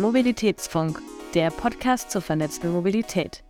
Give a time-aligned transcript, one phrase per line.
[0.00, 0.98] Mobilitätsfunk,
[1.34, 3.44] der Podcast zur vernetzten Mobilität.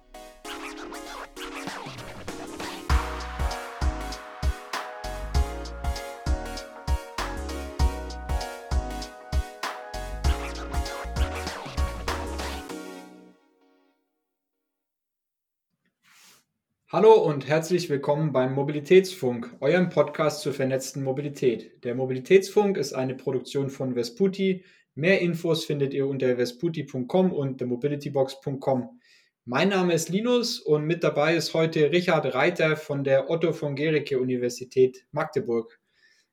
[16.92, 21.84] Hallo und herzlich willkommen beim Mobilitätsfunk, eurem Podcast zur vernetzten Mobilität.
[21.84, 24.64] Der Mobilitätsfunk ist eine Produktion von Vesputi.
[24.94, 29.00] Mehr Infos findet ihr unter vesputi.com und themobilitybox.com.
[29.44, 33.76] Mein Name ist Linus und mit dabei ist heute Richard Reiter von der Otto von
[33.76, 35.80] Gericke Universität Magdeburg.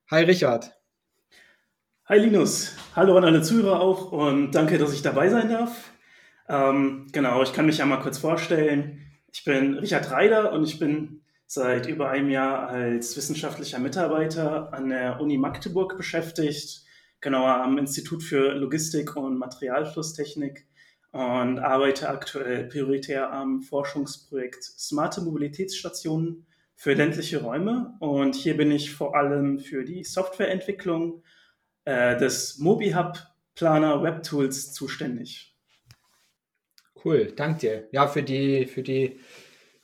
[0.09, 0.77] Hi Richard.
[2.05, 2.75] Hi Linus.
[2.95, 5.91] Hallo an alle Zuhörer auch und danke, dass ich dabei sein darf.
[6.49, 9.01] Ähm, genau, ich kann mich ja mal kurz vorstellen.
[9.31, 14.89] Ich bin Richard Reider und ich bin seit über einem Jahr als wissenschaftlicher Mitarbeiter an
[14.89, 16.86] der Uni Magdeburg beschäftigt,
[17.27, 20.65] genauer am Institut für Logistik und Materialflusstechnik
[21.11, 27.97] und arbeite aktuell prioritär am Forschungsprojekt Smarte Mobilitätsstationen für ländliche Räume.
[27.99, 31.21] Und hier bin ich vor allem für die Softwareentwicklung
[31.83, 33.17] äh, des MobiHub
[33.55, 35.53] Planer WebTools zuständig.
[37.03, 37.87] Cool, danke dir.
[37.91, 39.19] Ja, für die, für die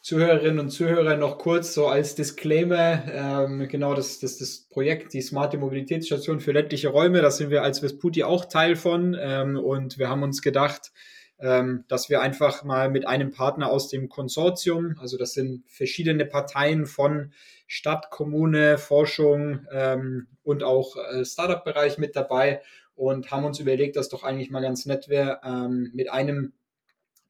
[0.03, 5.21] Zuhörerinnen und Zuhörer noch kurz so als Disclaimer, ähm, genau das, das, das Projekt, die
[5.21, 9.15] smarte Mobilitätsstation für ländliche Räume, da sind wir als Vesputi auch Teil von.
[9.17, 10.91] Ähm, und wir haben uns gedacht,
[11.39, 16.25] ähm, dass wir einfach mal mit einem Partner aus dem Konsortium, also das sind verschiedene
[16.25, 17.31] Parteien von
[17.65, 22.61] Stadt, Kommune, Forschung ähm, und auch äh, Startup-Bereich mit dabei
[22.95, 26.51] und haben uns überlegt, dass doch eigentlich mal ganz nett wäre, ähm, mit einem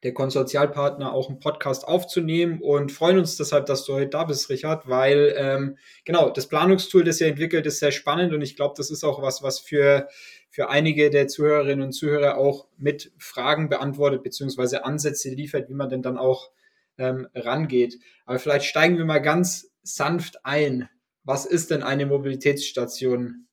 [0.04, 4.50] der Konsortialpartner auch einen Podcast aufzunehmen und freuen uns deshalb, dass du heute da bist,
[4.50, 8.76] Richard, weil ähm, genau das Planungstool, das ihr entwickelt, ist sehr spannend und ich glaube,
[8.78, 10.10] das ist auch was, was für,
[10.50, 15.90] für einige der Zuhörerinnen und Zuhörer auch mit Fragen beantwortet beziehungsweise Ansätze liefert, wie man
[15.90, 16.52] denn dann auch
[16.98, 17.98] ähm, rangeht.
[18.26, 20.90] Aber vielleicht steigen wir mal ganz sanft ein.
[21.24, 23.48] Was ist denn eine Mobilitätsstation?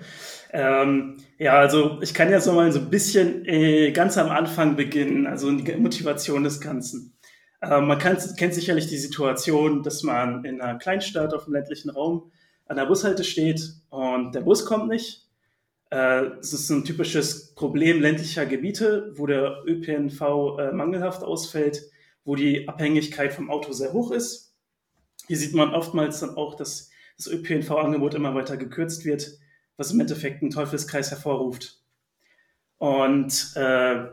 [0.53, 5.25] Ähm, ja, also ich kann jetzt nochmal so ein bisschen äh, ganz am Anfang beginnen,
[5.25, 7.18] also die Motivation des Ganzen.
[7.59, 11.90] Ähm, man kann, kennt sicherlich die Situation, dass man in einer Kleinstadt auf dem ländlichen
[11.90, 12.31] Raum
[12.68, 15.28] an der Bushalte steht und der Bus kommt nicht.
[15.90, 20.22] Äh, das ist ein typisches Problem ländlicher Gebiete, wo der ÖPNV
[20.59, 21.81] äh, mangelhaft ausfällt,
[22.25, 24.53] wo die Abhängigkeit vom Auto sehr hoch ist.
[25.25, 29.40] Hier sieht man oftmals dann auch, dass das ÖPNV-Angebot immer weiter gekürzt wird
[29.78, 31.81] was im Endeffekt einen Teufelskreis hervorruft.
[32.78, 34.06] Und äh,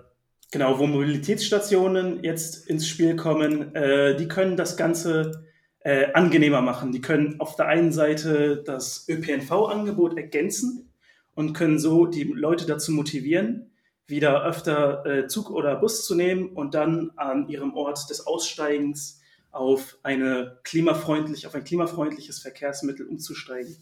[0.51, 5.45] genau, wo Mobilitätsstationen jetzt ins Spiel kommen, äh, die können das Ganze
[5.81, 6.93] äh, angenehmer machen.
[6.93, 10.93] Die können auf der einen Seite das ÖPNV-Angebot ergänzen
[11.35, 13.71] und können so die Leute dazu motivieren,
[14.07, 19.21] wieder öfter äh, Zug oder Bus zu nehmen und dann an ihrem Ort des Aussteigens
[19.53, 23.77] auf eine klimafreundlich, auf ein klimafreundliches Verkehrsmittel umzusteigen.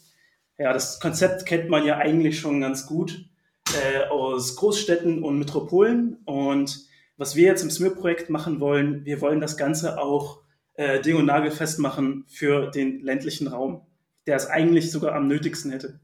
[0.58, 3.24] Ja, das Konzept kennt man ja eigentlich schon ganz gut
[3.74, 6.18] äh, aus Großstädten und Metropolen.
[6.24, 6.84] Und
[7.16, 10.42] was wir jetzt im SMIR-Projekt machen wollen, wir wollen das Ganze auch
[10.74, 13.86] äh, ding- und nagelfest machen für den ländlichen Raum,
[14.26, 16.00] der es eigentlich sogar am nötigsten hätte.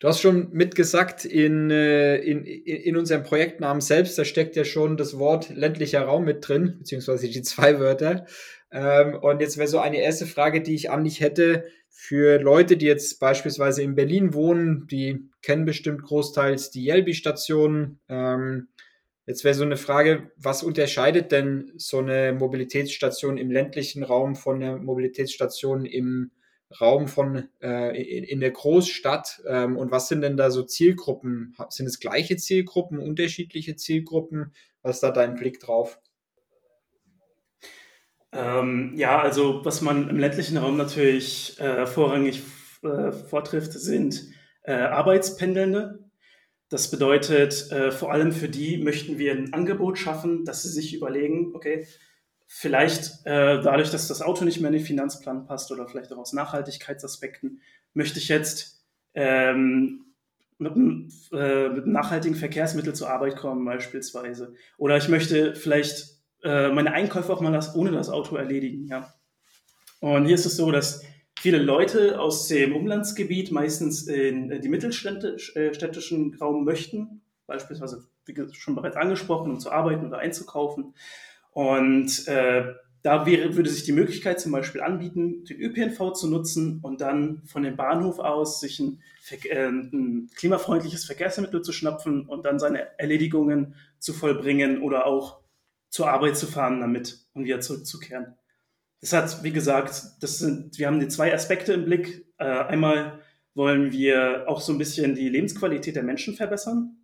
[0.00, 4.96] Du hast schon mitgesagt, in, äh, in, in unserem Projektnamen selbst, da steckt ja schon
[4.96, 8.26] das Wort ländlicher Raum mit drin, beziehungsweise die zwei Wörter.
[8.72, 12.76] Ähm, und jetzt wäre so eine erste Frage, die ich an dich hätte für Leute,
[12.76, 17.98] die jetzt beispielsweise in Berlin wohnen, die kennen bestimmt großteils die Yelby-Station.
[18.08, 18.68] Ähm,
[19.26, 24.62] jetzt wäre so eine Frage, was unterscheidet denn so eine Mobilitätsstation im ländlichen Raum von
[24.62, 26.30] einer Mobilitätsstation im
[26.80, 31.56] Raum von äh, in, in, der Großstadt ähm, und was sind denn da so Zielgruppen?
[31.68, 34.52] Sind es gleiche Zielgruppen, unterschiedliche Zielgruppen?
[34.82, 35.98] Was ist da dein Blick drauf?
[38.32, 42.42] Ähm, ja, also was man im ländlichen Raum natürlich äh, vorrangig
[42.82, 44.22] äh, vortrifft, sind
[44.62, 46.10] äh, Arbeitspendelnde.
[46.68, 50.94] Das bedeutet, äh, vor allem für die möchten wir ein Angebot schaffen, dass sie sich
[50.94, 51.86] überlegen, okay,
[52.46, 56.18] vielleicht äh, dadurch, dass das Auto nicht mehr in den Finanzplan passt oder vielleicht auch
[56.18, 57.60] aus Nachhaltigkeitsaspekten,
[57.94, 58.84] möchte ich jetzt
[59.14, 60.04] ähm,
[60.58, 60.72] mit,
[61.32, 64.54] äh, mit einem nachhaltigen Verkehrsmittel zur Arbeit kommen beispielsweise.
[64.78, 68.86] Oder ich möchte vielleicht äh, meine Einkäufe auch mal das, ohne das Auto erledigen.
[68.88, 69.12] Ja.
[70.00, 71.04] Und hier ist es so, dass
[71.38, 78.74] viele Leute aus dem Umlandsgebiet meistens in äh, die mittelstädtischen Raum möchten, beispielsweise, wie schon
[78.74, 80.94] bereits angesprochen, um zu arbeiten oder einzukaufen.
[81.52, 86.80] Und äh, da wäre, würde sich die Möglichkeit zum Beispiel anbieten, den ÖPNV zu nutzen
[86.82, 89.00] und dann von dem Bahnhof aus sich ein,
[89.48, 95.39] äh, ein klimafreundliches Verkehrsmittel zu schnapfen und dann seine Erledigungen zu vollbringen oder auch
[95.90, 98.34] zur Arbeit zu fahren damit und wieder zurückzukehren.
[99.00, 102.26] Das hat, wie gesagt, das sind, wir haben die zwei Aspekte im Blick.
[102.38, 103.20] Äh, einmal
[103.54, 106.96] wollen wir auch so ein bisschen die Lebensqualität der Menschen verbessern,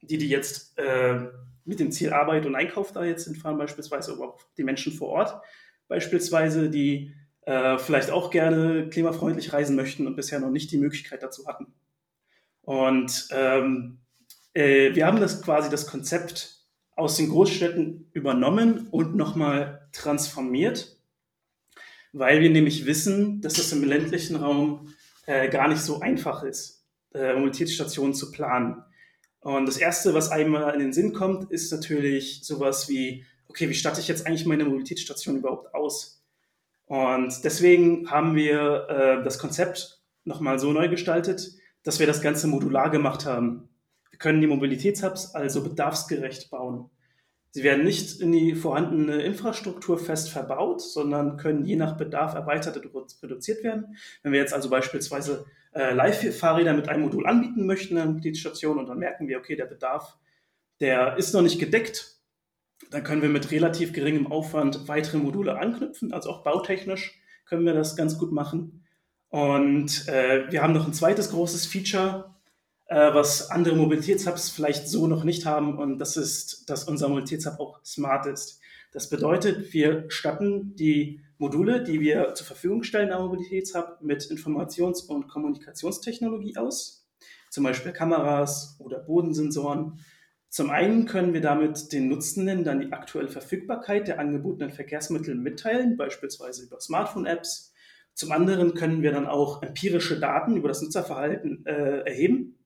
[0.00, 1.28] die, die jetzt äh,
[1.64, 5.08] mit dem Ziel Arbeit und Einkauf da jetzt hinfahren, beispielsweise, aber auch die Menschen vor
[5.08, 5.42] Ort,
[5.88, 11.22] beispielsweise, die äh, vielleicht auch gerne klimafreundlich reisen möchten und bisher noch nicht die Möglichkeit
[11.22, 11.74] dazu hatten.
[12.62, 13.98] Und ähm,
[14.54, 16.55] äh, wir haben das quasi das Konzept
[16.96, 20.98] aus den Großstädten übernommen und nochmal transformiert,
[22.12, 24.94] weil wir nämlich wissen, dass es im ländlichen Raum
[25.26, 26.84] äh, gar nicht so einfach ist,
[27.14, 28.82] äh, Mobilitätsstationen zu planen.
[29.40, 33.74] Und das Erste, was einmal in den Sinn kommt, ist natürlich sowas wie, okay, wie
[33.74, 36.24] statte ich jetzt eigentlich meine Mobilitätsstation überhaupt aus?
[36.86, 41.52] Und deswegen haben wir äh, das Konzept nochmal so neu gestaltet,
[41.82, 43.68] dass wir das Ganze modular gemacht haben.
[44.16, 46.88] Wir können die Mobilitätshubs also bedarfsgerecht bauen.
[47.50, 52.78] Sie werden nicht in die vorhandene Infrastruktur fest verbaut, sondern können je nach Bedarf erweitert
[52.78, 53.98] und reduziert werden.
[54.22, 58.78] Wenn wir jetzt also beispielsweise äh, Live-Fahrräder mit einem Modul anbieten möchten an der Station
[58.78, 60.16] und dann merken wir, okay, der Bedarf,
[60.80, 62.16] der ist noch nicht gedeckt,
[62.90, 67.74] dann können wir mit relativ geringem Aufwand weitere Module anknüpfen, also auch bautechnisch können wir
[67.74, 68.86] das ganz gut machen.
[69.28, 72.35] Und äh, wir haben noch ein zweites großes Feature,
[72.86, 75.78] äh, was andere Mobilitätshubs vielleicht so noch nicht haben.
[75.78, 78.60] Und das ist, dass unser Mobilitätshub auch smart ist.
[78.92, 85.04] Das bedeutet, wir statten die Module, die wir zur Verfügung stellen am Mobilitätshub, mit Informations-
[85.06, 87.06] und Kommunikationstechnologie aus.
[87.50, 90.00] Zum Beispiel Kameras oder Bodensensoren.
[90.48, 95.96] Zum einen können wir damit den Nutzenden dann die aktuelle Verfügbarkeit der angebotenen Verkehrsmittel mitteilen,
[95.96, 97.74] beispielsweise über Smartphone-Apps.
[98.14, 102.56] Zum anderen können wir dann auch empirische Daten über das Nutzerverhalten äh, erheben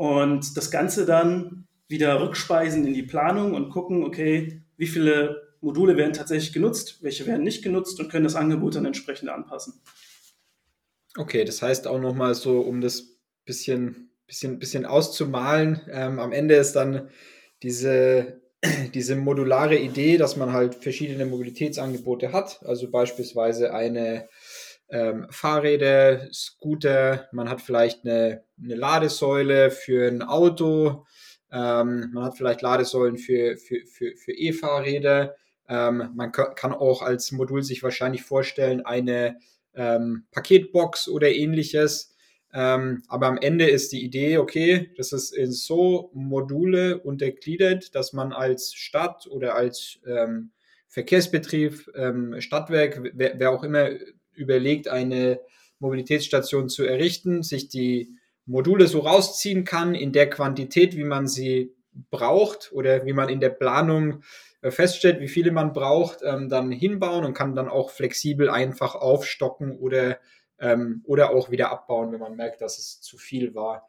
[0.00, 5.98] und das Ganze dann wieder rückspeisen in die Planung und gucken, okay, wie viele Module
[5.98, 9.74] werden tatsächlich genutzt, welche werden nicht genutzt und können das Angebot dann entsprechend anpassen.
[11.18, 16.54] Okay, das heißt auch nochmal so, um das bisschen, bisschen, bisschen auszumalen, ähm, am Ende
[16.54, 17.10] ist dann
[17.62, 18.40] diese,
[18.94, 24.30] diese modulare Idee, dass man halt verschiedene Mobilitätsangebote hat, also beispielsweise eine
[24.90, 31.06] ähm, Fahrräder, Scooter, man hat vielleicht eine, eine Ladesäule für ein Auto,
[31.52, 35.36] ähm, man hat vielleicht Ladesäulen für, für, für, für E-Fahrräder.
[35.68, 39.38] Ähm, man kann auch als Modul sich wahrscheinlich vorstellen, eine
[39.74, 42.14] ähm, Paketbox oder ähnliches.
[42.52, 48.12] Ähm, aber am Ende ist die Idee, okay, das ist in so Module untergliedert, dass
[48.12, 50.50] man als Stadt oder als ähm,
[50.88, 51.88] Verkehrsbetrieb,
[52.38, 53.90] Stadtwerk, wer, wer, auch immer
[54.40, 55.40] überlegt, eine
[55.78, 58.16] Mobilitätsstation zu errichten, sich die
[58.46, 61.74] Module so rausziehen kann in der Quantität, wie man sie
[62.10, 64.22] braucht oder wie man in der Planung
[64.62, 68.94] äh, feststellt, wie viele man braucht, ähm, dann hinbauen und kann dann auch flexibel einfach
[68.94, 70.18] aufstocken oder,
[70.58, 73.88] ähm, oder auch wieder abbauen, wenn man merkt, dass es zu viel war.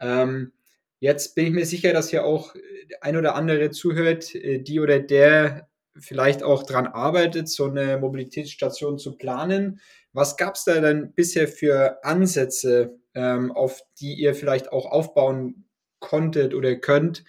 [0.00, 0.52] Ähm,
[1.00, 2.54] jetzt bin ich mir sicher, dass hier auch
[3.00, 5.68] ein oder andere zuhört, äh, die oder der
[5.98, 9.80] vielleicht auch daran arbeitet, so eine Mobilitätsstation zu planen.
[10.12, 15.64] Was gab es da denn bisher für Ansätze, ähm, auf die ihr vielleicht auch aufbauen
[15.98, 17.24] konntet oder könnt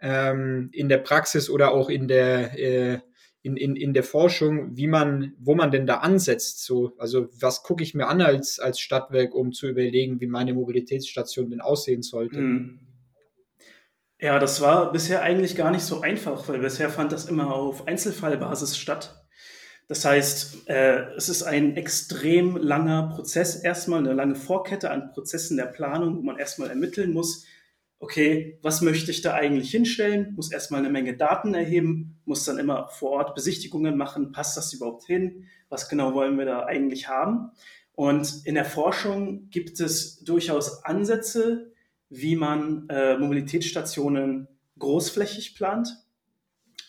[0.00, 2.98] ähm, in der Praxis oder auch in der, äh,
[3.42, 6.64] in, in, in der Forschung, wie man, wo man denn da ansetzt?
[6.64, 10.52] So, also was gucke ich mir an als, als Stadtwerk, um zu überlegen, wie meine
[10.52, 12.38] Mobilitätsstation denn aussehen sollte?
[12.38, 12.85] Mhm.
[14.18, 17.86] Ja, das war bisher eigentlich gar nicht so einfach, weil bisher fand das immer auf
[17.86, 19.26] Einzelfallbasis statt.
[19.88, 25.56] Das heißt, äh, es ist ein extrem langer Prozess, erstmal eine lange Vorkette an Prozessen
[25.58, 27.44] der Planung, wo man erstmal ermitteln muss,
[27.98, 32.58] okay, was möchte ich da eigentlich hinstellen, muss erstmal eine Menge Daten erheben, muss dann
[32.58, 37.08] immer vor Ort Besichtigungen machen, passt das überhaupt hin, was genau wollen wir da eigentlich
[37.08, 37.50] haben.
[37.92, 41.72] Und in der Forschung gibt es durchaus Ansätze,
[42.08, 44.48] wie man äh, Mobilitätsstationen
[44.78, 45.88] großflächig plant,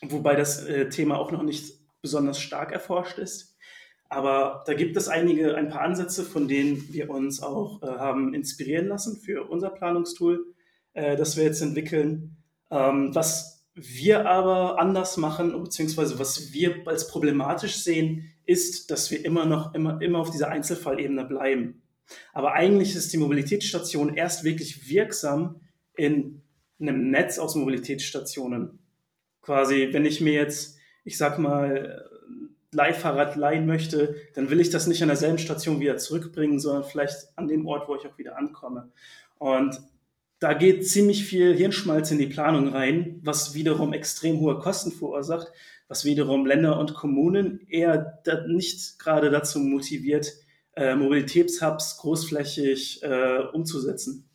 [0.02, 3.56] wobei das äh, Thema auch noch nicht besonders stark erforscht ist.
[4.10, 8.34] Aber da gibt es einige, ein paar Ansätze, von denen wir uns auch äh, haben
[8.34, 10.54] inspirieren lassen für unser Planungstool,
[10.94, 12.38] äh, das wir jetzt entwickeln.
[12.72, 19.24] Ähm, was wir aber anders machen, beziehungsweise was wir als problematisch sehen, ist, dass wir
[19.24, 21.84] immer noch immer, immer auf dieser Einzelfallebene bleiben.
[22.34, 25.62] Aber eigentlich ist die Mobilitätsstation erst wirklich wirksam
[25.96, 26.42] in
[26.80, 28.80] einem Netz aus Mobilitätsstationen.
[29.42, 32.10] Quasi, wenn ich mir jetzt, ich sag mal,
[32.72, 37.16] Leihfahrrad leihen möchte, dann will ich das nicht an derselben Station wieder zurückbringen, sondern vielleicht
[37.36, 38.92] an dem Ort, wo ich auch wieder ankomme.
[39.38, 39.80] Und
[40.40, 45.48] da geht ziemlich viel Hirnschmalz in die Planung rein, was wiederum extrem hohe Kosten verursacht,
[45.88, 50.34] was wiederum Länder und Kommunen eher nicht gerade dazu motiviert,
[50.78, 54.30] äh, Mobilitätshubs großflächig äh, umzusetzen.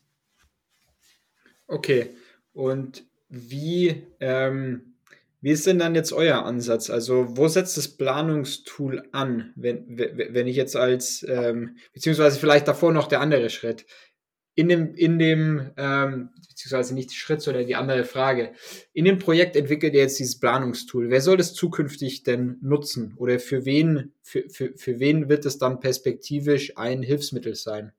[1.69, 2.11] Okay,
[2.53, 4.97] und wie, ähm,
[5.41, 6.91] wie ist denn dann jetzt euer Ansatz?
[6.91, 12.93] Also wo setzt das Planungstool an, wenn, wenn ich jetzt als, ähm, beziehungsweise vielleicht davor
[12.93, 13.87] noch der andere Schritt,
[14.55, 18.53] in dem, in dem ähm, beziehungsweise nicht Schritt, sondern die andere Frage.
[18.93, 21.11] In dem Projekt entwickelt ihr jetzt dieses Planungstool.
[21.11, 23.15] Wer soll das zukünftig denn nutzen?
[23.17, 27.93] Oder für wen, für, für, für wen wird es dann perspektivisch ein Hilfsmittel sein?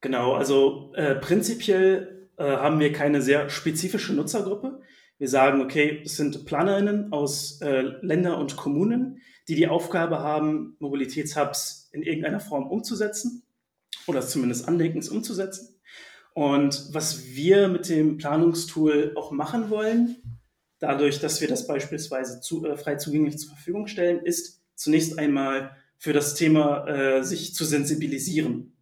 [0.00, 4.80] Genau, also äh, prinzipiell äh, haben wir keine sehr spezifische Nutzergruppe.
[5.18, 10.76] Wir sagen, okay, es sind PlanerInnen aus äh, Ländern und Kommunen, die die Aufgabe haben,
[10.78, 13.45] Mobilitätshubs in irgendeiner Form umzusetzen
[14.06, 15.76] oder zumindest andenken, umzusetzen.
[16.34, 20.16] Und was wir mit dem Planungstool auch machen wollen,
[20.78, 25.74] dadurch, dass wir das beispielsweise zu, äh, frei zugänglich zur Verfügung stellen, ist zunächst einmal
[25.96, 28.76] für das Thema äh, sich zu sensibilisieren.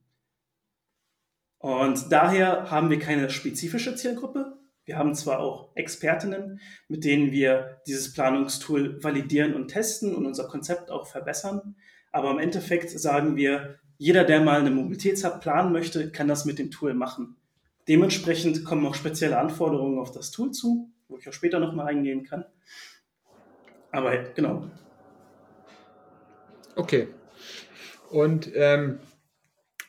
[1.59, 4.59] Und daher haben wir keine spezifische Zielgruppe.
[4.85, 10.47] Wir haben zwar auch Expertinnen, mit denen wir dieses Planungstool validieren und testen und unser
[10.47, 11.77] Konzept auch verbessern.
[12.13, 16.59] Aber im Endeffekt sagen wir, jeder, der mal eine Mobilitätshub planen möchte, kann das mit
[16.59, 17.37] dem Tool machen.
[17.89, 22.25] Dementsprechend kommen auch spezielle Anforderungen auf das Tool zu, wo ich auch später nochmal eingehen
[22.25, 22.45] kann.
[23.91, 24.71] Aber genau.
[26.77, 27.09] Okay.
[28.11, 28.99] Und ähm,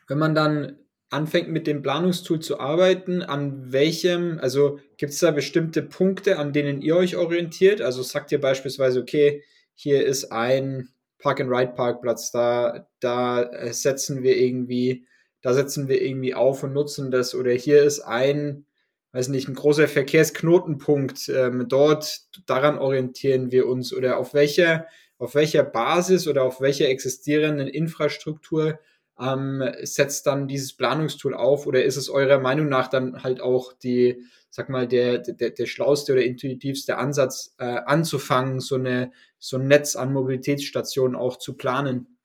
[0.08, 0.78] wenn man dann
[1.10, 6.52] anfängt mit dem Planungstool zu arbeiten, an welchem, also gibt es da bestimmte Punkte, an
[6.52, 7.82] denen ihr euch orientiert?
[7.82, 9.44] Also sagt ihr beispielsweise, okay,
[9.74, 15.06] hier ist ein Park-and-Ride-Parkplatz, da, da äh, setzen wir irgendwie,
[15.42, 17.36] da setzen wir irgendwie auf und nutzen das.
[17.36, 18.66] Oder hier ist ein,
[19.12, 23.94] weiß nicht, ein großer Verkehrsknotenpunkt, ähm, dort, daran orientieren wir uns.
[23.94, 28.80] Oder auf welcher, auf welcher Basis oder auf welcher existierenden Infrastruktur
[29.20, 31.68] ähm, setzt dann dieses Planungstool auf?
[31.68, 35.66] Oder ist es eurer Meinung nach dann halt auch die, sag mal, der, der, der
[35.66, 39.12] schlauste oder intuitivste Ansatz, äh, anzufangen, so, eine,
[39.46, 42.18] so ein Netz an Mobilitätsstationen auch zu planen?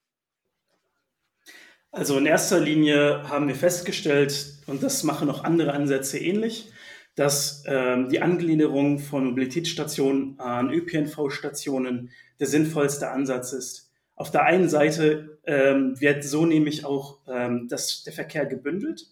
[1.92, 6.72] Also in erster Linie haben wir festgestellt, und das machen auch andere Ansätze ähnlich,
[7.16, 13.90] dass ähm, die Angliederung von Mobilitätsstationen an ÖPNV-Stationen der sinnvollste Ansatz ist.
[14.14, 19.08] Auf der einen Seite ähm, wird so nämlich auch ähm, das, der Verkehr gebündelt.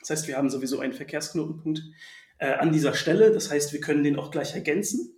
[0.00, 1.82] Das heißt, wir haben sowieso einen Verkehrsknotenpunkt,
[2.38, 3.32] äh, an dieser Stelle.
[3.32, 5.17] Das heißt, wir können den auch gleich ergänzen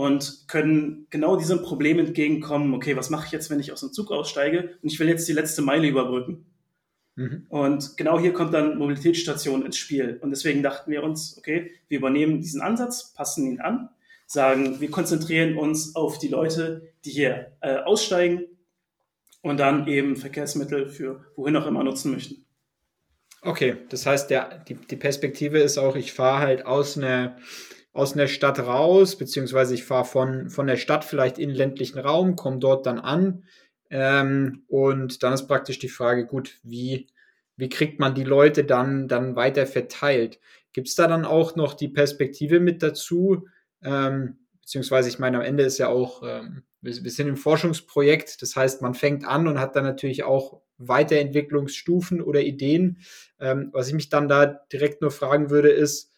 [0.00, 3.92] und können genau diesem Problem entgegenkommen, okay, was mache ich jetzt, wenn ich aus dem
[3.92, 6.46] Zug aussteige und ich will jetzt die letzte Meile überbrücken.
[7.16, 7.44] Mhm.
[7.50, 10.18] Und genau hier kommt dann Mobilitätsstation ins Spiel.
[10.22, 13.90] Und deswegen dachten wir uns, okay, wir übernehmen diesen Ansatz, passen ihn an,
[14.24, 18.44] sagen, wir konzentrieren uns auf die Leute, die hier äh, aussteigen
[19.42, 22.46] und dann eben Verkehrsmittel für wohin auch immer nutzen möchten.
[23.42, 27.36] Okay, das heißt, der, die, die Perspektive ist auch, ich fahre halt aus einer,
[27.92, 32.36] aus einer Stadt raus, beziehungsweise ich fahre von, von der Stadt vielleicht in ländlichen Raum,
[32.36, 33.44] komme dort dann an.
[33.90, 37.08] Ähm, und dann ist praktisch die Frage, gut, wie,
[37.56, 40.38] wie kriegt man die Leute dann, dann weiter verteilt?
[40.72, 43.48] Gibt es da dann auch noch die Perspektive mit dazu?
[43.82, 48.40] Ähm, beziehungsweise ich meine, am Ende ist ja auch, ähm, wir, wir sind im Forschungsprojekt,
[48.40, 52.98] das heißt, man fängt an und hat dann natürlich auch Weiterentwicklungsstufen oder Ideen.
[53.40, 56.09] Ähm, was ich mich dann da direkt nur fragen würde, ist,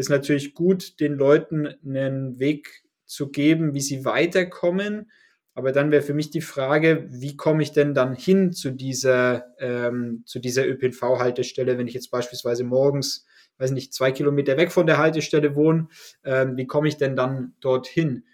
[0.00, 5.10] ist natürlich gut, den Leuten einen Weg zu geben, wie sie weiterkommen.
[5.54, 9.44] Aber dann wäre für mich die Frage, wie komme ich denn dann hin zu dieser,
[9.58, 13.26] ähm, dieser ÖPNV-Haltestelle, wenn ich jetzt beispielsweise morgens,
[13.58, 15.88] weiß nicht, zwei Kilometer weg von der Haltestelle wohne,
[16.24, 18.24] ähm, wie komme ich denn dann dorthin?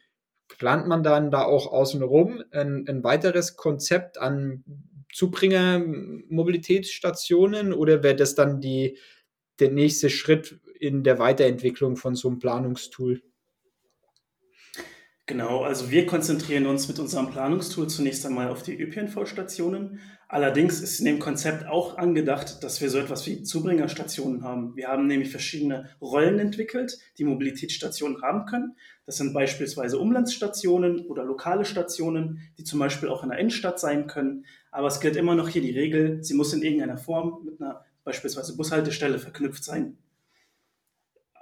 [0.47, 4.63] Plant man dann da auch außenrum ein, ein weiteres Konzept an
[5.13, 8.99] Zubringer-Mobilitätsstationen oder wäre das dann die,
[9.59, 13.23] der nächste Schritt in der Weiterentwicklung von so einem Planungstool?
[15.29, 19.99] Genau, also wir konzentrieren uns mit unserem Planungstool zunächst einmal auf die ÖPNV-Stationen.
[20.29, 24.77] Allerdings ist in dem Konzept auch angedacht, dass wir so etwas wie Zubringerstationen haben.
[24.77, 28.77] Wir haben nämlich verschiedene Rollen entwickelt, die Mobilitätsstationen haben können.
[29.05, 34.07] Das sind beispielsweise Umlandsstationen oder lokale Stationen, die zum Beispiel auch in der Innenstadt sein
[34.07, 34.45] können.
[34.71, 37.85] Aber es gilt immer noch hier die Regel, sie muss in irgendeiner Form mit einer
[38.05, 39.99] beispielsweise Bushaltestelle verknüpft sein.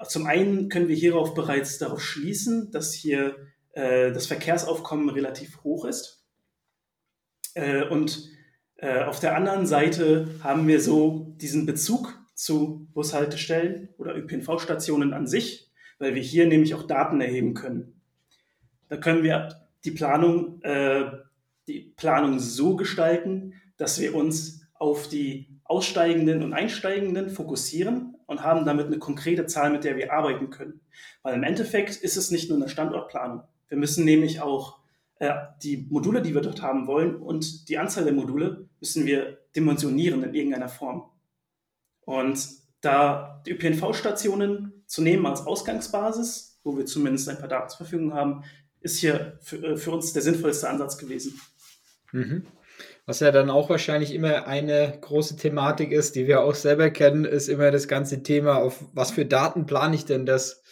[0.09, 3.37] Zum einen können wir hierauf bereits darauf schließen, dass hier
[3.73, 6.25] äh, das Verkehrsaufkommen relativ hoch ist.
[7.55, 8.29] Äh, und
[8.77, 15.27] äh, auf der anderen Seite haben wir so diesen Bezug zu Bushaltestellen oder ÖPNV-Stationen an
[15.27, 18.01] sich, weil wir hier nämlich auch Daten erheben können.
[18.89, 19.49] Da können wir
[19.85, 21.11] die Planung, äh,
[21.69, 28.65] die Planung so gestalten, dass wir uns auf die Aussteigenden und Einsteigenden fokussieren und haben
[28.65, 30.81] damit eine konkrete Zahl, mit der wir arbeiten können.
[31.23, 33.43] Weil im Endeffekt ist es nicht nur eine Standortplanung.
[33.69, 34.79] Wir müssen nämlich auch
[35.19, 39.39] äh, die Module, die wir dort haben wollen und die Anzahl der Module müssen wir
[39.55, 41.11] dimensionieren in irgendeiner Form.
[42.01, 42.47] Und
[42.81, 48.13] da die ÖPNV-Stationen zu nehmen als Ausgangsbasis, wo wir zumindest ein paar Daten zur Verfügung
[48.13, 48.45] haben,
[48.81, 51.41] ist hier für, äh, für uns der sinnvollste Ansatz gewesen.
[52.13, 52.47] Mhm.
[53.07, 57.27] Was ja dann auch wahrscheinlich immer eine große Thematik ist, die wir auch selber kennen,
[57.27, 60.63] ist immer das ganze Thema, auf was für Daten plane ich denn das?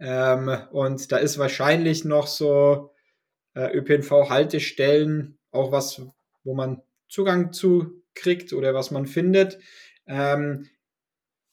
[0.00, 2.90] Ähm, und da ist wahrscheinlich noch so
[3.54, 6.02] äh, ÖPNV-Haltestellen auch was,
[6.42, 9.58] wo man Zugang zu kriegt oder was man findet.
[10.06, 10.68] Ähm,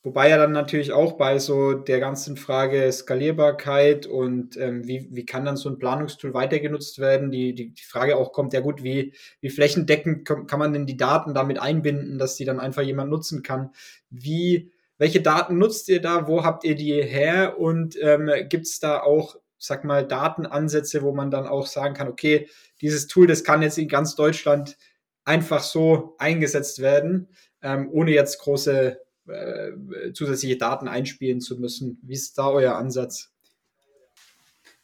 [0.04, 5.26] Wobei ja dann natürlich auch bei so der ganzen Frage Skalierbarkeit und ähm, wie, wie
[5.28, 8.62] kann dann so ein Planungstool weiter genutzt werden, die, die, die Frage auch kommt, ja
[8.62, 12.82] gut, wie, wie flächendeckend kann man denn die Daten damit einbinden, dass die dann einfach
[12.82, 13.70] jemand nutzen kann?
[14.10, 16.28] Wie, welche Daten nutzt ihr da?
[16.28, 17.60] Wo habt ihr die her?
[17.60, 22.08] Und ähm, gibt es da auch, sag mal, Datenansätze, wo man dann auch sagen kann,
[22.08, 22.50] okay,
[22.82, 24.78] dieses Tool, das kann jetzt in ganz Deutschland
[25.26, 27.30] einfach so eingesetzt werden,
[27.62, 32.00] ähm, ohne jetzt große äh, zusätzliche Daten einspielen zu müssen.
[32.02, 33.32] Wie ist da euer Ansatz?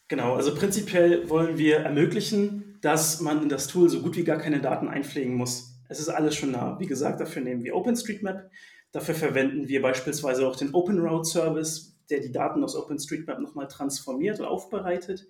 [0.08, 4.38] Genau, also prinzipiell wollen wir ermöglichen, dass man in das Tool so gut wie gar
[4.38, 5.74] keine Daten einpflegen muss.
[5.90, 6.78] Es ist alles schon da.
[6.80, 8.50] Wie gesagt, dafür nehmen wir OpenStreetMap.
[8.92, 14.40] Dafür verwenden wir beispielsweise auch den OpenRoute Service, der die Daten aus OpenStreetMap nochmal transformiert
[14.40, 15.28] und aufbereitet.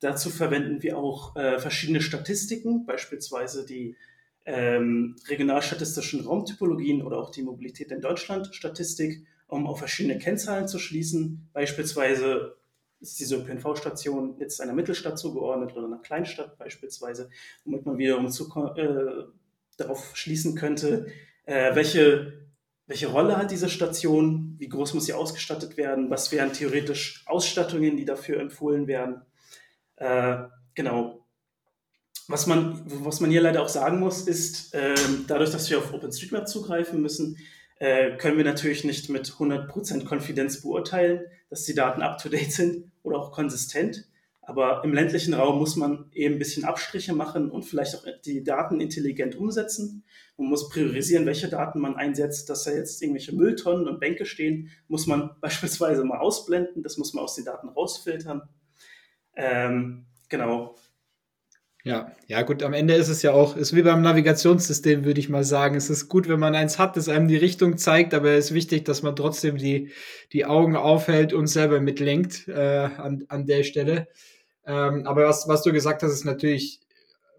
[0.00, 3.96] Dazu verwenden wir auch äh, verschiedene Statistiken, beispielsweise die
[4.44, 10.78] ähm, regionalstatistischen Raumtypologien oder auch die Mobilität in Deutschland Statistik, um auf verschiedene Kennzahlen zu
[10.78, 11.48] schließen.
[11.52, 12.56] Beispielsweise
[13.00, 17.30] ist diese ÖPNV-Station jetzt einer Mittelstadt zugeordnet oder einer Kleinstadt beispielsweise,
[17.64, 19.24] womit man wiederum zu, äh,
[19.76, 21.06] darauf schließen könnte,
[21.44, 22.50] äh, welche,
[22.86, 27.96] welche Rolle hat diese Station, wie groß muss sie ausgestattet werden, was wären theoretisch Ausstattungen,
[27.96, 29.22] die dafür empfohlen werden.
[29.96, 31.19] Äh, genau,
[32.30, 34.94] was man, was man hier leider auch sagen muss, ist, äh,
[35.26, 37.36] dadurch, dass wir auf OpenStreetMap zugreifen müssen,
[37.76, 43.18] äh, können wir natürlich nicht mit 100% Konfidenz beurteilen, dass die Daten up-to-date sind oder
[43.18, 44.06] auch konsistent.
[44.42, 48.42] Aber im ländlichen Raum muss man eben ein bisschen Abstriche machen und vielleicht auch die
[48.42, 50.04] Daten intelligent umsetzen.
[50.36, 52.50] Man muss priorisieren, welche Daten man einsetzt.
[52.50, 56.82] Dass da jetzt irgendwelche Mülltonnen und Bänke stehen, muss man beispielsweise mal ausblenden.
[56.82, 58.42] Das muss man aus den Daten rausfiltern.
[59.36, 60.74] Ähm, genau.
[61.82, 65.30] Ja, ja gut, am Ende ist es ja auch, ist wie beim Navigationssystem, würde ich
[65.30, 65.76] mal sagen.
[65.76, 68.54] Es ist gut, wenn man eins hat, das einem die Richtung zeigt, aber es ist
[68.54, 69.90] wichtig, dass man trotzdem die,
[70.34, 74.08] die Augen aufhält und selber mitlenkt äh, an, an der Stelle.
[74.66, 76.80] Ähm, aber was, was du gesagt hast, ist natürlich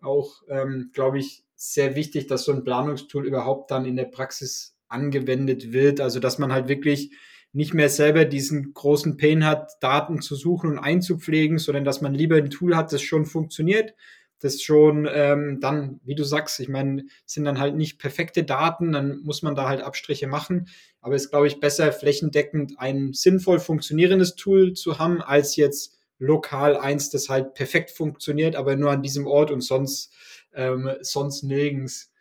[0.01, 4.75] auch, ähm, glaube ich, sehr wichtig, dass so ein Planungstool überhaupt dann in der Praxis
[4.88, 6.01] angewendet wird.
[6.01, 7.12] Also, dass man halt wirklich
[7.54, 12.15] nicht mehr selber diesen großen Pain hat, Daten zu suchen und einzupflegen, sondern dass man
[12.15, 13.93] lieber ein Tool hat, das schon funktioniert
[14.41, 18.91] das schon ähm, dann, wie du sagst, ich meine, sind dann halt nicht perfekte Daten,
[18.91, 20.67] dann muss man da halt Abstriche machen.
[20.99, 25.97] Aber es ist, glaube ich, besser, flächendeckend ein sinnvoll funktionierendes Tool zu haben, als jetzt
[26.17, 30.13] lokal eins, das halt perfekt funktioniert, aber nur an diesem Ort und sonst,
[30.54, 32.12] ähm, sonst nirgends.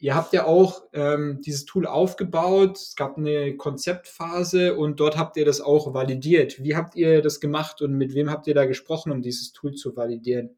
[0.00, 5.36] Ihr habt ja auch ähm, dieses Tool aufgebaut, es gab eine Konzeptphase und dort habt
[5.36, 6.62] ihr das auch validiert.
[6.62, 9.74] Wie habt ihr das gemacht und mit wem habt ihr da gesprochen, um dieses Tool
[9.74, 10.56] zu validieren?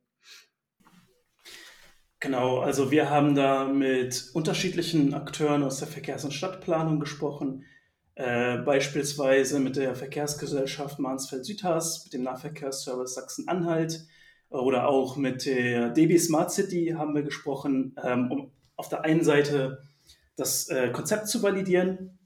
[2.20, 7.64] Genau, also wir haben da mit unterschiedlichen Akteuren aus der Verkehrs- und Stadtplanung gesprochen,
[8.14, 14.06] äh, beispielsweise mit der Verkehrsgesellschaft Mansfeld-Südhas, mit dem Nahverkehrsservice Sachsen-Anhalt
[14.50, 19.24] oder auch mit der DB Smart City haben wir gesprochen, ähm, um auf der einen
[19.24, 19.82] Seite
[20.36, 22.18] das äh, Konzept zu validieren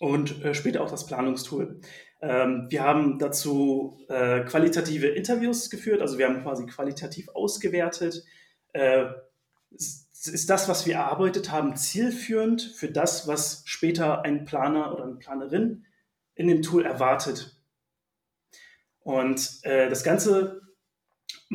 [0.00, 1.80] und äh, später auch das Planungstool.
[2.20, 8.24] Ähm, wir haben dazu äh, qualitative Interviews geführt, also wir haben quasi qualitativ ausgewertet,
[8.72, 9.06] äh,
[9.70, 15.14] ist das, was wir erarbeitet haben, zielführend für das, was später ein Planer oder eine
[15.14, 15.86] Planerin
[16.34, 17.56] in dem Tool erwartet.
[19.00, 20.60] Und äh, das Ganze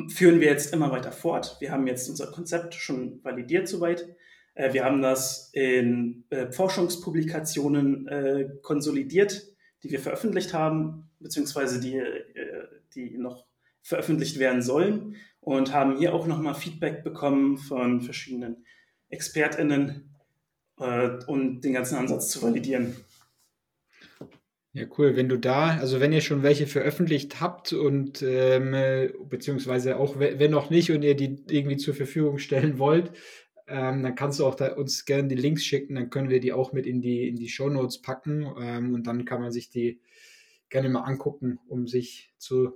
[0.09, 1.57] führen wir jetzt immer weiter fort.
[1.59, 4.07] Wir haben jetzt unser Konzept schon validiert soweit.
[4.55, 11.97] Äh, wir haben das in äh, Forschungspublikationen äh, konsolidiert, die wir veröffentlicht haben, beziehungsweise die,
[11.97, 13.45] äh, die noch
[13.83, 18.65] veröffentlicht werden sollen und haben hier auch nochmal Feedback bekommen von verschiedenen
[19.09, 20.09] ExpertInnen,
[20.79, 22.95] äh, um den ganzen Ansatz zu validieren.
[24.73, 25.15] Ja, cool.
[25.15, 28.73] Wenn du da, also wenn ihr schon welche veröffentlicht habt und ähm,
[29.29, 33.11] beziehungsweise auch wenn noch nicht und ihr die irgendwie zur Verfügung stellen wollt,
[33.67, 36.73] ähm, dann kannst du auch uns gerne die Links schicken, dann können wir die auch
[36.73, 40.01] mit in die, in die Show Notes packen ähm, und dann kann man sich die
[40.69, 42.73] gerne mal angucken, um sich zu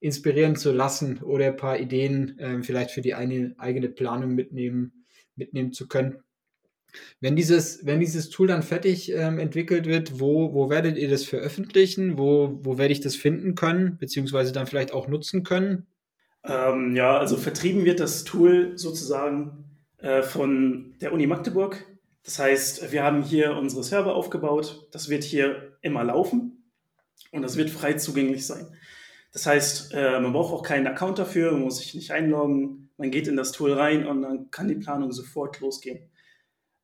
[0.00, 5.04] inspirieren zu lassen oder ein paar Ideen ähm, vielleicht für die eine, eigene Planung mitnehmen,
[5.36, 6.22] mitnehmen zu können.
[7.20, 11.24] Wenn dieses, wenn dieses Tool dann fertig ähm, entwickelt wird, wo, wo werdet ihr das
[11.24, 12.18] veröffentlichen?
[12.18, 15.86] Wo, wo werde ich das finden können, beziehungsweise dann vielleicht auch nutzen können?
[16.44, 19.64] Ähm, ja, also vertrieben wird das Tool sozusagen
[19.98, 21.86] äh, von der Uni Magdeburg.
[22.24, 24.88] Das heißt, wir haben hier unsere Server aufgebaut.
[24.92, 26.72] Das wird hier immer laufen
[27.30, 28.66] und das wird frei zugänglich sein.
[29.32, 32.90] Das heißt, äh, man braucht auch keinen Account dafür, man muss sich nicht einloggen.
[32.96, 36.10] Man geht in das Tool rein und dann kann die Planung sofort losgehen.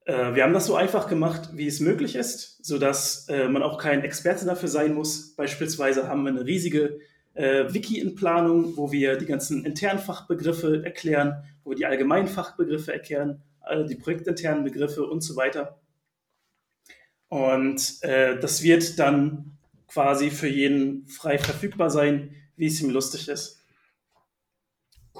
[0.04, 3.78] Äh, wir haben das so einfach gemacht, wie es möglich ist, sodass äh, man auch
[3.78, 5.34] kein Experte dafür sein muss.
[5.34, 7.00] Beispielsweise haben wir eine riesige
[7.38, 12.94] Wiki in Planung, wo wir die ganzen internen Fachbegriffe erklären, wo wir die allgemeinen Fachbegriffe
[12.94, 13.42] erklären,
[13.90, 15.78] die projektinternen Begriffe und so weiter.
[17.28, 19.55] Und das wird dann
[19.88, 23.64] quasi für jeden frei verfügbar sein, wie es ihm lustig ist.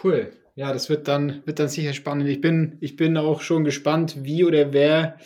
[0.03, 0.33] Cool.
[0.55, 2.29] Ja, das wird dann, wird dann sicher spannend.
[2.29, 5.19] Ich bin, ich bin auch schon gespannt, wie oder wer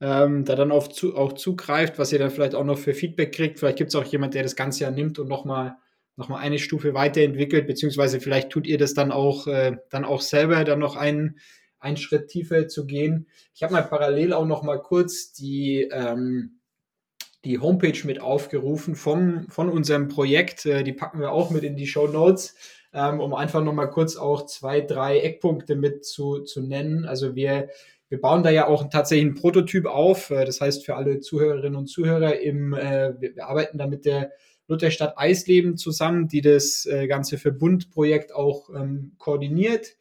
[0.00, 3.32] ähm, da dann auf zu, auch zugreift, was ihr dann vielleicht auch noch für Feedback
[3.32, 3.58] kriegt.
[3.58, 5.76] Vielleicht gibt es auch jemand, der das Ganze ja nimmt und nochmal
[6.18, 10.20] noch mal eine Stufe weiterentwickelt, beziehungsweise vielleicht tut ihr das dann auch, äh, dann auch
[10.20, 11.38] selber, dann noch einen,
[11.78, 13.28] einen Schritt tiefer zu gehen.
[13.54, 16.57] Ich habe mal parallel auch noch mal kurz die, ähm,
[17.48, 20.66] die Homepage mit aufgerufen vom, von unserem Projekt.
[20.66, 22.54] Äh, die packen wir auch mit in die Show Notes
[22.92, 27.04] ähm, um einfach nochmal kurz auch zwei, drei Eckpunkte mit zu, zu nennen.
[27.04, 27.68] Also wir,
[28.08, 30.30] wir bauen da ja auch tatsächlich einen Prototyp auf.
[30.30, 34.32] Äh, das heißt, für alle Zuhörerinnen und Zuhörer im, äh, wir, arbeiten da mit der
[34.68, 39.96] Lutherstadt Eisleben zusammen, die das ganze Verbundprojekt auch ähm, koordiniert.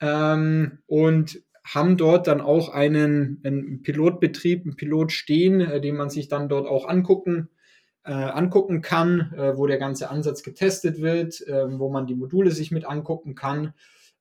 [0.00, 6.10] Ähm, und haben dort dann auch einen, einen Pilotbetrieb, einen Pilot stehen, äh, den man
[6.10, 7.48] sich dann dort auch angucken
[8.04, 12.50] äh, angucken kann, äh, wo der ganze Ansatz getestet wird, äh, wo man die Module
[12.50, 13.74] sich mit angucken kann.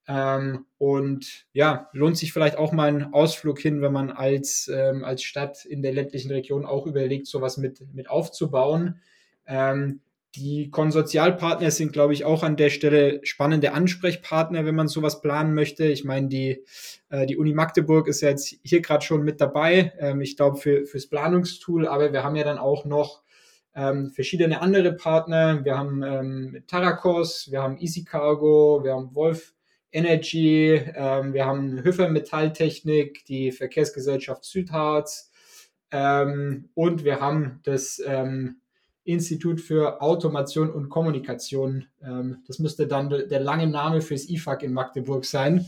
[0.08, 5.04] Ähm, und ja, lohnt sich vielleicht auch mal ein Ausflug hin, wenn man als, ähm,
[5.06, 9.02] als Stadt in der ländlichen Region auch überlegt, sowas mit, mit aufzubauen.
[9.46, 10.02] Ähm,
[10.36, 15.56] die Konsortialpartner sind, glaube ich, auch an der Stelle spannende Ansprechpartner, wenn man sowas planen
[15.56, 15.86] möchte.
[15.86, 16.64] Ich meine, die,
[17.10, 19.94] äh, die Uni Magdeburg ist ja jetzt hier gerade schon mit dabei.
[19.98, 23.24] Ähm, ich glaube, für, fürs Planungstool, aber wir haben ja dann auch noch
[23.76, 25.66] ähm, verschiedene andere Partner.
[25.66, 29.54] Wir haben ähm, Tarakos, wir haben Easy Cargo, wir haben Wolf
[29.92, 35.32] Energy, ähm, wir haben Höfer Metalltechnik, die Verkehrsgesellschaft Südharz
[35.92, 38.59] ähm, und wir haben das ähm,
[39.10, 41.88] Institut für Automation und Kommunikation.
[42.02, 45.66] Ähm, das müsste dann der lange Name fürs IFAC in Magdeburg sein.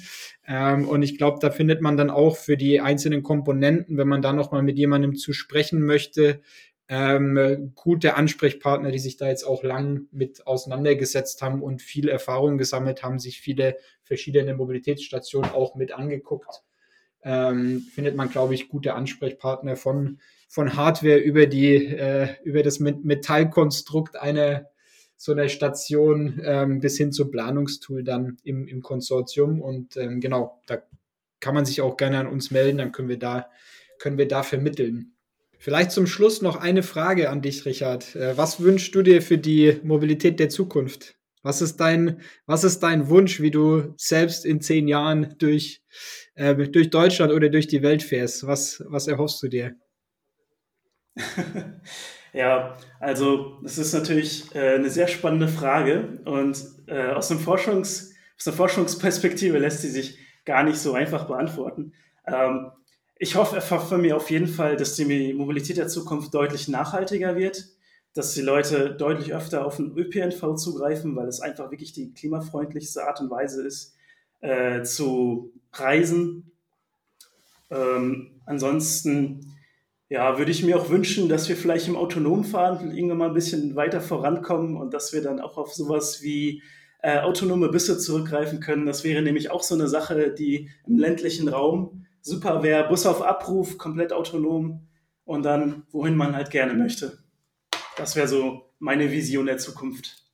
[0.48, 4.22] Ähm, und ich glaube, da findet man dann auch für die einzelnen Komponenten, wenn man
[4.22, 6.42] da nochmal mit jemandem zu sprechen möchte,
[6.88, 12.58] ähm, gute Ansprechpartner, die sich da jetzt auch lang mit auseinandergesetzt haben und viel Erfahrung
[12.58, 16.64] gesammelt haben, sich viele verschiedene Mobilitätsstationen auch mit angeguckt.
[17.24, 20.20] Ähm, findet man, glaube ich, gute Ansprechpartner von,
[20.52, 24.66] von Hardware über die, äh, über das Metallkonstrukt einer
[25.16, 29.62] so einer Station ähm, bis hin zum Planungstool dann im, im Konsortium.
[29.62, 30.82] Und ähm, genau, da
[31.40, 33.50] kann man sich auch gerne an uns melden, dann können wir da,
[34.00, 35.14] können wir da vermitteln.
[35.58, 38.16] Vielleicht zum Schluss noch eine Frage an dich, Richard.
[38.16, 41.16] Äh, was wünschst du dir für die Mobilität der Zukunft?
[41.44, 45.82] Was ist dein, was ist dein Wunsch, wie du selbst in zehn Jahren durch,
[46.34, 48.48] äh, durch Deutschland oder durch die Welt fährst?
[48.48, 49.76] Was, was erhoffst du dir?
[52.34, 58.44] ja, also das ist natürlich äh, eine sehr spannende Frage und äh, aus, Forschungs, aus
[58.44, 61.94] der Forschungsperspektive lässt sie sich gar nicht so einfach beantworten.
[62.26, 62.72] Ähm,
[63.18, 67.68] ich hoffe von mir auf jeden Fall, dass die Mobilität der Zukunft deutlich nachhaltiger wird,
[68.14, 73.08] dass die Leute deutlich öfter auf den ÖPNV zugreifen, weil es einfach wirklich die klimafreundlichste
[73.08, 73.96] Art und Weise ist,
[74.42, 76.52] äh, zu reisen.
[77.70, 79.56] Ähm, ansonsten
[80.12, 83.34] ja, würde ich mir auch wünschen, dass wir vielleicht im autonomen Fahren irgendwann mal ein
[83.34, 86.62] bisschen weiter vorankommen und dass wir dann auch auf sowas wie
[87.02, 88.86] äh, autonome Busse zurückgreifen können.
[88.86, 93.22] Das wäre nämlich auch so eine Sache, die im ländlichen Raum super wäre, Bus auf
[93.22, 94.86] Abruf, komplett autonom
[95.24, 97.20] und dann wohin man halt gerne möchte.
[97.96, 100.26] Das wäre so meine Vision der Zukunft.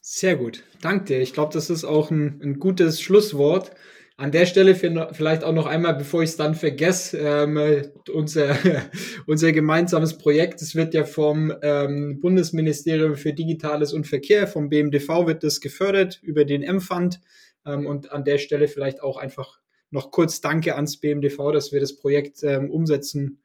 [0.00, 0.62] Sehr gut.
[0.80, 1.20] Danke dir.
[1.20, 3.72] Ich glaube, das ist auch ein, ein gutes Schlusswort.
[4.20, 8.56] An der Stelle vielleicht auch noch einmal, bevor ich es dann vergesse, ähm, unser,
[9.26, 15.28] unser gemeinsames Projekt, es wird ja vom ähm, Bundesministerium für Digitales und Verkehr, vom BMDV
[15.28, 17.20] wird das gefördert über den M-Fund.
[17.64, 19.60] Ähm, und an der Stelle vielleicht auch einfach
[19.92, 23.40] noch kurz Danke ans BMDV, dass wir das Projekt ähm, umsetzen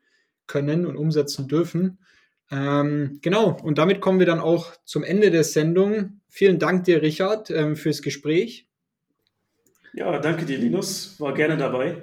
[0.47, 1.99] können und umsetzen dürfen.
[2.49, 6.21] Ähm, genau, und damit kommen wir dann auch zum Ende der Sendung.
[6.29, 8.67] Vielen Dank dir, Richard, ähm, fürs Gespräch.
[9.93, 11.19] Ja, danke dir, Linus.
[11.19, 12.01] War gerne dabei.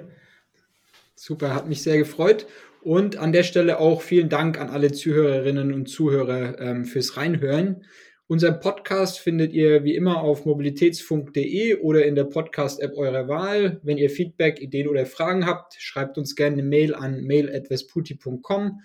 [1.15, 2.47] Super, hat mich sehr gefreut.
[2.81, 7.83] Und an der Stelle auch vielen Dank an alle Zuhörerinnen und Zuhörer ähm, fürs Reinhören.
[8.27, 13.81] Unseren Podcast findet ihr wie immer auf mobilitätsfunk.de oder in der Podcast-App eurer Wahl.
[13.83, 18.79] Wenn ihr Feedback, Ideen oder Fragen habt, schreibt uns gerne eine Mail an mail.vesputi.com.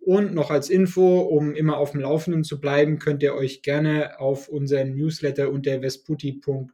[0.00, 4.18] Und noch als Info, um immer auf dem Laufenden zu bleiben, könnt ihr euch gerne
[4.18, 6.66] auf unseren Newsletter unter vesputi.com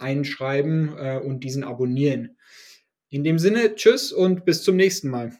[0.00, 2.36] einschreiben äh, und diesen abonnieren.
[3.08, 5.32] In dem Sinne, tschüss und bis zum nächsten Mal.